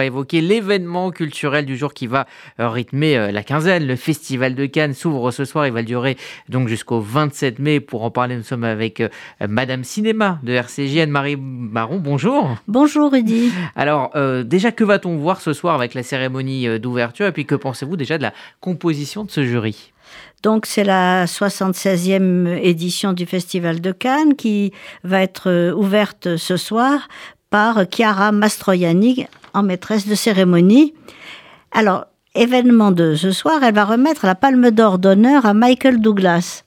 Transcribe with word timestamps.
va 0.00 0.06
évoquer 0.06 0.40
l'événement 0.40 1.10
culturel 1.10 1.66
du 1.66 1.76
jour 1.76 1.92
qui 1.92 2.06
va 2.06 2.26
euh, 2.58 2.68
rythmer 2.68 3.16
euh, 3.16 3.30
la 3.30 3.42
quinzaine. 3.42 3.86
Le 3.86 3.96
Festival 3.96 4.54
de 4.54 4.66
Cannes 4.66 4.94
s'ouvre 4.94 5.30
ce 5.30 5.44
soir. 5.44 5.66
Il 5.66 5.72
va 5.72 5.82
durer 5.82 6.16
donc 6.48 6.68
jusqu'au 6.68 7.00
27 7.00 7.58
mai. 7.58 7.80
Pour 7.80 8.02
en 8.02 8.10
parler, 8.10 8.36
nous 8.36 8.42
sommes 8.42 8.64
avec 8.64 9.02
Madame 9.46 9.84
Cinéma 9.84 10.38
de 10.42 10.52
RCJ, 10.52 10.98
Anne-Marie 10.98 11.36
Baron. 11.38 11.98
Bonjour. 11.98 12.56
Bonjour, 12.66 13.12
Rudy. 13.12 13.52
Alors, 13.76 14.12
déjà, 14.44 14.72
que 14.72 14.84
va-t-on 14.84 15.16
voir 15.16 15.40
ce 15.40 15.52
soir 15.52 15.74
avec 15.74 15.94
la 15.94 16.02
cérémonie 16.02 16.78
d'ouverture 16.78 17.26
Et 17.26 17.32
puis, 17.32 17.46
que 17.46 17.54
pensez-vous 17.54 17.96
déjà 17.96 18.18
de 18.18 18.22
la 18.22 18.32
composition 18.60 19.24
de 19.24 19.30
ce 19.30 19.44
jury? 19.44 19.92
Donc 20.42 20.66
c'est 20.66 20.84
la 20.84 21.26
76e 21.26 22.58
édition 22.62 23.12
du 23.12 23.26
Festival 23.26 23.80
de 23.80 23.92
Cannes 23.92 24.36
qui 24.36 24.72
va 25.04 25.20
être 25.22 25.50
euh, 25.50 25.72
ouverte 25.72 26.36
ce 26.36 26.56
soir 26.56 27.08
par 27.50 27.84
Chiara 27.90 28.32
Mastroianni 28.32 29.26
en 29.54 29.62
maîtresse 29.62 30.06
de 30.06 30.14
cérémonie. 30.14 30.94
Alors, 31.72 32.06
événement 32.34 32.90
de 32.92 33.14
ce 33.14 33.32
soir, 33.32 33.62
elle 33.62 33.74
va 33.74 33.84
remettre 33.84 34.26
la 34.26 34.34
Palme 34.34 34.70
d'Or 34.70 34.98
d'honneur 34.98 35.46
à 35.46 35.54
Michael 35.54 36.00
Douglas. 36.00 36.64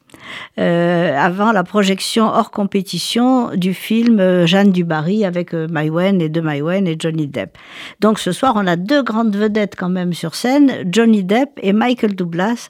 Euh, 0.59 1.17
avant 1.17 1.51
la 1.51 1.63
projection 1.63 2.25
hors 2.25 2.51
compétition 2.51 3.55
du 3.55 3.73
film 3.73 4.19
euh, 4.19 4.45
Jeanne 4.45 4.71
du 4.71 4.83
Barry 4.83 5.25
avec 5.25 5.53
euh, 5.53 5.67
Maïwen 5.67 6.21
et 6.21 6.29
de 6.29 6.41
Maïwen 6.41 6.87
et 6.87 6.95
Johnny 6.97 7.27
Depp. 7.27 7.57
Donc 7.99 8.19
ce 8.19 8.31
soir, 8.31 8.53
on 8.55 8.65
a 8.67 8.75
deux 8.75 9.03
grandes 9.03 9.35
vedettes 9.35 9.75
quand 9.75 9.89
même 9.89 10.13
sur 10.13 10.35
scène, 10.35 10.85
Johnny 10.89 11.23
Depp 11.23 11.49
et 11.61 11.73
Michael 11.73 12.15
Douglas, 12.15 12.69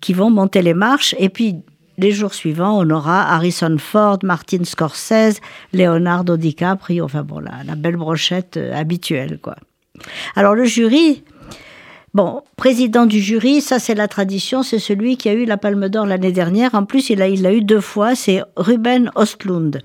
qui 0.00 0.12
vont 0.12 0.30
monter 0.30 0.62
les 0.62 0.74
marches. 0.74 1.14
Et 1.18 1.28
puis 1.28 1.56
les 1.98 2.12
jours 2.12 2.32
suivants, 2.32 2.78
on 2.78 2.88
aura 2.90 3.30
Harrison 3.34 3.76
Ford, 3.78 4.18
Martin 4.22 4.64
Scorsese, 4.64 5.40
Leonardo 5.72 6.36
DiCaprio, 6.36 7.04
enfin 7.04 7.22
bon, 7.22 7.40
la, 7.40 7.64
la 7.66 7.74
belle 7.74 7.96
brochette 7.96 8.58
habituelle, 8.72 9.38
quoi. 9.42 9.56
Alors 10.36 10.54
le 10.54 10.64
jury, 10.64 11.24
Bon, 12.14 12.40
président 12.56 13.04
du 13.04 13.20
jury, 13.20 13.60
ça 13.60 13.78
c'est 13.78 13.94
la 13.94 14.08
tradition, 14.08 14.62
c'est 14.62 14.78
celui 14.78 15.18
qui 15.18 15.28
a 15.28 15.34
eu 15.34 15.44
la 15.44 15.58
Palme 15.58 15.90
d'Or 15.90 16.06
l'année 16.06 16.32
dernière. 16.32 16.74
En 16.74 16.84
plus, 16.84 17.10
il 17.10 17.18
l'a 17.18 17.28
il 17.28 17.46
eu 17.46 17.60
deux 17.60 17.82
fois, 17.82 18.14
c'est 18.14 18.42
Ruben 18.56 19.10
Ostlund. 19.14 19.82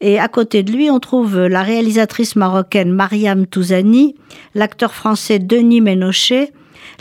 Et 0.00 0.18
à 0.18 0.28
côté 0.28 0.62
de 0.62 0.70
lui, 0.70 0.90
on 0.90 1.00
trouve 1.00 1.46
la 1.46 1.62
réalisatrice 1.62 2.36
marocaine 2.36 2.92
Mariam 2.92 3.46
Touzani, 3.46 4.14
l'acteur 4.54 4.94
français 4.94 5.38
Denis 5.38 5.80
Ménochet, 5.80 6.52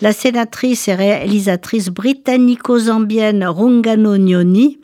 la 0.01 0.13
sénatrice 0.13 0.87
et 0.87 0.95
réalisatrice 0.95 1.89
britannico-zambienne 1.89 3.45
Rungano 3.45 4.17
Nyoni, 4.17 4.79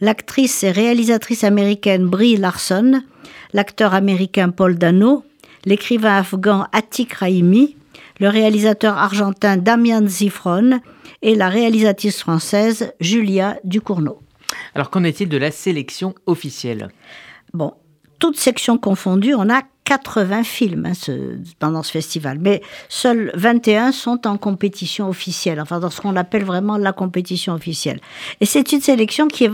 l'actrice 0.00 0.62
et 0.62 0.70
réalisatrice 0.70 1.44
américaine 1.44 2.06
Brie 2.06 2.36
Larson, 2.36 3.02
l'acteur 3.52 3.94
américain 3.94 4.50
Paul 4.50 4.76
Dano, 4.76 5.24
l'écrivain 5.64 6.18
afghan 6.18 6.66
Atik 6.72 7.12
Raimi, 7.14 7.76
le 8.18 8.28
réalisateur 8.28 8.96
argentin 8.96 9.56
Damien 9.56 10.06
Zifron 10.06 10.80
et 11.22 11.34
la 11.34 11.48
réalisatrice 11.48 12.20
française 12.20 12.92
Julia 13.00 13.58
Ducournau. 13.64 14.20
Alors 14.74 14.90
qu'en 14.90 15.04
est-il 15.04 15.28
de 15.28 15.36
la 15.36 15.50
sélection 15.50 16.14
officielle? 16.26 16.88
Bon, 17.52 17.72
toutes 18.18 18.38
sections 18.38 18.78
confondues, 18.78 19.34
on 19.34 19.48
a 19.48 19.62
80 19.90 20.44
films 20.44 20.86
hein, 20.86 20.92
pendant 21.58 21.82
ce 21.82 21.90
festival, 21.90 22.38
mais 22.40 22.62
seuls 22.88 23.32
21 23.34 23.90
sont 23.90 24.24
en 24.28 24.36
compétition 24.36 25.08
officielle, 25.08 25.60
enfin 25.60 25.80
dans 25.80 25.90
ce 25.90 26.00
qu'on 26.00 26.14
appelle 26.14 26.44
vraiment 26.44 26.76
la 26.76 26.92
compétition 26.92 27.54
officielle. 27.54 27.98
Et 28.40 28.46
c'est 28.46 28.70
une 28.70 28.80
sélection 28.80 29.26
qui 29.26 29.46
est 29.46 29.50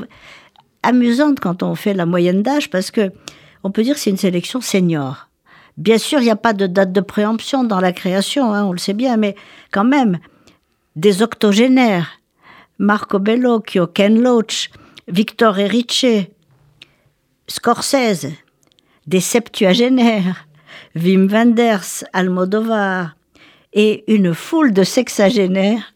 amusante 0.83 1.41
quand 1.41 1.62
on 1.62 1.75
fait 1.75 1.95
la 1.95 2.05
moyenne 2.05 2.42
d'âge 2.42 2.69
parce 2.69 2.91
que 2.91 3.12
on 3.64 3.70
peut 3.70 3.83
dire 3.83 3.95
que 3.95 4.01
c'est 4.01 4.11
une 4.11 4.19
sélection 4.19 4.61
senior. 4.61 5.31
Bien 5.79 5.97
sûr, 5.97 6.20
il 6.20 6.25
n'y 6.25 6.31
a 6.31 6.37
pas 6.37 6.53
de 6.53 6.67
date 6.67 6.92
de 6.92 7.01
préemption 7.01 7.64
dans 7.64 7.81
la 7.81 7.92
création, 7.92 8.53
hein, 8.53 8.64
on 8.64 8.73
le 8.73 8.79
sait 8.79 8.92
bien, 8.92 9.17
mais 9.17 9.37
quand 9.70 9.84
même, 9.84 10.19
des 10.97 11.23
octogénaires, 11.23 12.20
Marco 12.79 13.19
Bellocchio, 13.19 13.87
Ken 13.87 14.20
Loach, 14.20 14.69
Victor 15.09 15.58
Erice, 15.58 16.29
Scorsese, 17.48 18.33
des 19.06 19.20
septuagénaires, 19.20 20.46
Wim 20.94 21.28
Wenders, 21.28 22.05
Almodovar, 22.12 23.17
et 23.72 24.05
une 24.12 24.34
foule 24.34 24.72
de 24.72 24.83
sexagénaires, 24.83 25.92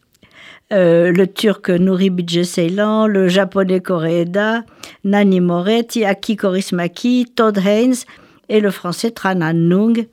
euh, 0.71 1.11
le 1.11 1.27
turc 1.27 1.69
Nouri 1.69 2.11
Ceylan, 2.45 3.07
le 3.07 3.27
japonais 3.27 3.81
Koreeda, 3.81 4.63
Nani 5.03 5.41
Moretti, 5.41 6.05
Aki 6.05 6.37
Korismaki, 6.37 7.25
Todd 7.35 7.57
Haynes, 7.57 7.95
et 8.47 8.59
le 8.59 8.71
français 8.71 9.11
Tran 9.11 9.53
Nung. 9.53 10.07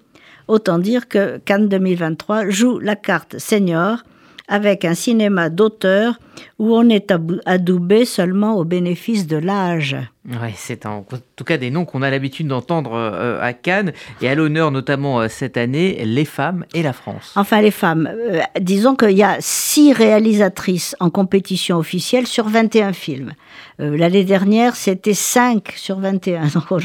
Autant 0.49 0.79
dire 0.79 1.09
que 1.09 1.39
Cannes 1.45 1.69
2023 1.69 2.49
joue 2.49 2.79
la 2.79 2.97
carte 2.97 3.39
senior 3.39 4.03
avec 4.49 4.85
un 4.85 4.95
cinéma 4.95 5.51
d'auteur 5.51 6.19
où 6.59 6.75
on 6.75 6.89
est 6.89 7.13
adoubé 7.47 8.05
seulement 8.05 8.57
au 8.57 8.65
bénéfice 8.65 9.27
de 9.27 9.37
l'âge. 9.37 9.97
Oui, 10.27 10.51
c'est 10.57 10.87
en 10.87 11.07
tout 11.37 11.45
cas 11.45 11.57
des 11.57 11.71
noms 11.71 11.85
qu'on 11.85 12.03
a 12.03 12.11
l'habitude 12.11 12.49
d'entendre 12.49 12.93
euh, 12.95 13.41
à 13.41 13.53
Cannes 13.53 13.93
et 14.21 14.29
à 14.29 14.35
l'honneur 14.35 14.71
notamment 14.71 15.21
euh, 15.21 15.29
cette 15.29 15.57
année, 15.57 16.05
les 16.05 16.25
femmes 16.25 16.65
et 16.75 16.83
la 16.83 16.93
France. 16.93 17.33
Enfin, 17.37 17.61
les 17.61 17.71
femmes. 17.71 18.11
Euh, 18.13 18.41
disons 18.61 18.95
qu'il 18.95 19.17
y 19.17 19.23
a 19.23 19.37
six 19.41 19.93
réalisatrices 19.93 20.97
en 21.01 21.11
compétition 21.11 21.79
officielle 21.79 22.27
sur 22.27 22.49
21 22.49 22.93
films. 22.93 23.33
L'année 23.79 24.25
dernière, 24.25 24.75
c'était 24.75 25.15
5 25.15 25.73
sur 25.77 26.01
21. 26.01 26.47
Donc 26.55 26.65
on, 26.71 26.81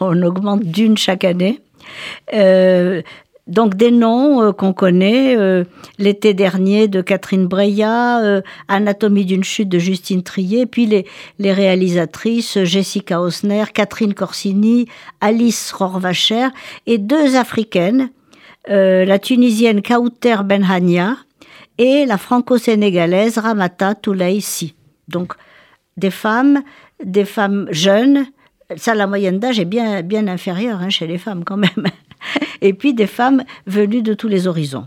on 0.00 0.22
augmente 0.22 0.64
d'une 0.64 0.98
chaque 0.98 1.24
année. 1.24 1.60
Donc 3.46 3.76
des 3.76 3.92
noms 3.92 4.42
euh, 4.42 4.52
qu'on 4.52 4.72
connaît, 4.72 5.36
euh, 5.36 5.64
l'été 5.98 6.34
dernier 6.34 6.88
de 6.88 7.00
Catherine 7.00 7.46
Breillat, 7.46 8.24
euh, 8.24 8.40
Anatomie 8.66 9.24
d'une 9.24 9.44
chute 9.44 9.68
de 9.68 9.78
Justine 9.78 10.24
Trier, 10.24 10.66
puis 10.66 10.86
les, 10.86 11.06
les 11.38 11.52
réalisatrices 11.52 12.64
Jessica 12.64 13.20
Osner, 13.20 13.64
Catherine 13.72 14.14
Corsini, 14.14 14.86
Alice 15.20 15.72
Rorvacher 15.72 16.48
et 16.86 16.98
deux 16.98 17.36
africaines, 17.36 18.10
la 18.68 19.20
tunisienne 19.20 19.80
Kauter 19.80 20.38
Benhania 20.44 21.16
et 21.78 22.04
la 22.04 22.18
franco-sénégalaise 22.18 23.38
Ramata 23.38 23.94
Touleissi. 23.94 24.74
Donc 25.06 25.34
des 25.96 26.10
femmes, 26.10 26.62
des 27.04 27.24
femmes 27.24 27.68
jeunes, 27.70 28.26
ça 28.74 28.96
la 28.96 29.06
moyenne 29.06 29.38
d'âge 29.38 29.60
est 29.60 29.64
bien, 29.64 30.02
bien 30.02 30.26
inférieure 30.26 30.80
hein, 30.80 30.88
chez 30.88 31.06
les 31.06 31.18
femmes 31.18 31.44
quand 31.44 31.56
même 31.56 31.86
et 32.60 32.72
puis 32.72 32.94
des 32.94 33.06
femmes 33.06 33.44
venues 33.66 34.02
de 34.02 34.14
tous 34.14 34.28
les 34.28 34.46
horizons. 34.46 34.86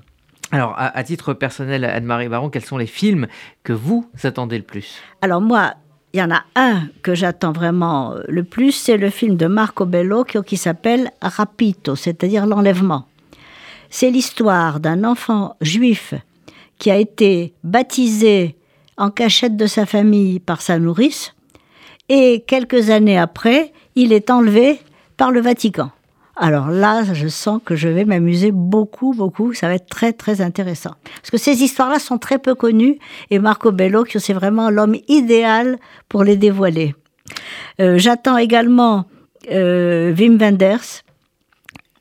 Alors, 0.52 0.74
à, 0.78 1.04
titre 1.04 1.34
personnel, 1.34 1.86
Anne-Marie 1.86 2.28
Baron, 2.28 2.50
quels 2.50 2.66
sont 2.66 2.78
les 2.78 2.88
films 2.88 3.28
que 3.64 3.74
vous 3.74 4.10
attendez 4.24 4.58
le 4.58 4.64
plus? 4.64 4.96
Alors 5.22 5.42
moi, 5.42 5.76
il 6.14 6.20
y 6.20 6.24
en 6.24 6.32
a 6.32 6.44
un 6.56 6.88
que 7.04 7.14
j'attends 7.14 7.52
vraiment 7.52 8.16
le 8.28 8.44
plus, 8.44 8.72
c'est 8.72 8.98
le 8.98 9.12
film 9.12 9.38
de 9.38 9.46
Marco 9.46 9.86
Bello 9.86 10.24
qui, 10.24 10.58
s'appelle 10.58 11.12
Rapito, 11.22 11.96
c'est-à-dire 11.96 12.48
l'enlèvement. 12.48 13.06
C'est 13.92 14.10
l'histoire 14.10 14.80
d'un 14.80 15.04
enfant 15.04 15.56
juif 15.62 16.16
qui 16.80 16.90
a 16.90 16.98
été 16.98 17.54
baptisé 17.64 18.56
en 18.98 19.12
cachette 19.12 19.56
de 19.56 19.68
sa 19.68 19.86
famille 19.86 20.40
par 20.40 20.62
sa 20.62 20.80
nourrice, 20.80 21.36
et 22.10 22.44
quelques 22.48 22.90
années 22.90 23.20
après, 23.20 23.72
il 23.96 24.14
est 24.14 24.32
enlevé 24.32 24.80
par 25.16 25.32
le 25.32 25.42
Vatican. 25.42 25.92
Alors 26.42 26.70
là, 26.70 27.04
je 27.14 27.28
sens 27.28 27.60
que 27.64 27.76
je 27.76 27.90
vais 27.90 28.06
m'amuser 28.06 28.52
beaucoup, 28.52 29.14
beaucoup. 29.14 29.54
Ça 29.54 29.68
va 29.68 29.76
être 29.76 29.90
très, 29.90 30.14
très 30.14 30.40
intéressant. 30.40 30.92
Parce 31.22 31.32
que 31.32 31.38
ces 31.38 31.64
histoires-là 31.64 32.00
sont 32.00 32.18
très 32.18 32.40
peu 32.40 32.56
connues 32.56 32.98
et 33.30 33.40
Marco 33.40 33.74
Bellocchio, 33.74 34.22
c'est 34.22 34.34
vraiment 34.34 34.70
l'homme 34.70 34.96
idéal 35.10 35.78
pour 36.08 36.24
les 36.24 36.38
dévoiler. 36.38 36.96
Euh, 37.82 37.98
j'attends 37.98 38.38
également 38.38 39.06
euh, 39.52 40.16
Wim 40.16 40.38
Wenders, 40.38 41.04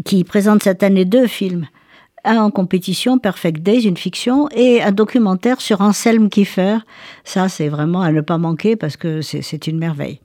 qui 0.05 0.23
présente 0.23 0.63
cette 0.63 0.85
année 0.85 1.05
deux 1.05 1.27
films. 1.27 1.67
Un 2.25 2.39
en 2.39 2.53
compétition, 2.53 3.19
Perfect 3.19 3.61
Days, 3.63 3.89
une 3.89 3.97
fiction, 3.97 4.49
et 4.51 4.83
un 4.83 4.93
documentaire 4.93 5.61
sur 5.61 5.81
Anselm 5.81 6.29
Kiefer. 6.29 6.79
Ça, 7.25 7.49
c'est 7.49 7.69
vraiment 7.69 8.03
à 8.03 8.13
ne 8.13 8.21
pas 8.21 8.39
manquer 8.39 8.77
parce 8.77 8.97
que 8.97 9.21
c'est 9.21 9.67
une 9.67 9.79
merveille. 9.79 10.21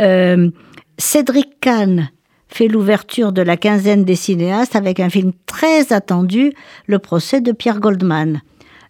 Euh, 0.00 0.50
Cédric 0.98 1.60
Kahn, 1.60 2.10
fait 2.48 2.68
l'ouverture 2.68 3.32
de 3.32 3.42
la 3.42 3.56
quinzaine 3.56 4.04
des 4.04 4.16
cinéastes 4.16 4.76
avec 4.76 5.00
un 5.00 5.10
film 5.10 5.32
très 5.46 5.92
attendu, 5.92 6.52
Le 6.86 6.98
procès 6.98 7.40
de 7.40 7.52
Pierre 7.52 7.80
Goldman. 7.80 8.40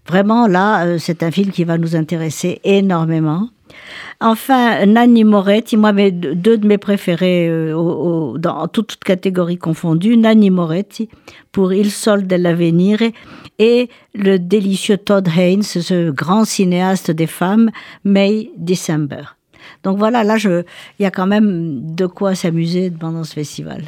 Vraiment, 0.07 0.47
là, 0.47 0.87
euh, 0.87 0.99
c'est 0.99 1.23
un 1.23 1.31
film 1.31 1.51
qui 1.51 1.65
va 1.65 1.77
nous 1.77 1.95
intéresser 1.95 2.61
énormément. 2.65 3.51
Enfin, 4.21 4.87
Nanni 4.87 5.25
Moretti, 5.25 5.77
moi, 5.77 5.93
deux 5.93 6.59
de 6.59 6.67
mes 6.67 6.79
préférés 6.79 7.49
euh, 7.49 8.37
dans 8.39 8.67
toutes 8.69 8.97
catégories 8.97 9.59
confondues, 9.59 10.17
Nanni 10.17 10.51
Moretti 10.51 11.09
pour 11.53 11.73
Il 11.73 11.91
Sol 11.91 12.27
dell'Avenire 12.27 13.03
et 13.59 13.89
le 14.15 14.39
délicieux 14.39 14.97
Todd 14.97 15.29
Haynes, 15.37 15.63
ce 15.63 16.11
grand 16.11 16.45
cinéaste 16.45 17.11
des 17.11 17.27
femmes, 17.27 17.71
May 18.05 18.51
December. 18.57 19.38
Donc 19.83 19.99
voilà, 19.99 20.25
là, 20.25 20.37
il 20.39 20.65
y 21.03 21.07
a 21.07 21.11
quand 21.11 21.27
même 21.27 21.95
de 21.95 22.07
quoi 22.07 22.35
s'amuser 22.35 22.91
pendant 22.91 23.25
ce 23.25 23.35
festival. 23.35 23.77